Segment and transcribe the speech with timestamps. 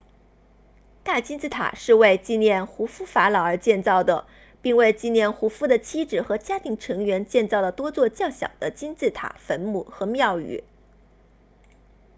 [1.03, 4.25] 大金字塔是为纪念胡夫法老而建造的
[4.63, 10.63] 并为纪念胡夫的妻子和家庭成员建造了多座较小的金字塔坟墓和庙宇